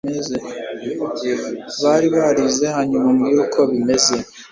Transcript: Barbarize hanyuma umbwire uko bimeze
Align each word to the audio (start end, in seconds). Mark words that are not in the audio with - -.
Barbarize 1.81 2.65
hanyuma 2.75 3.05
umbwire 3.11 3.39
uko 3.45 3.59
bimeze 3.69 4.15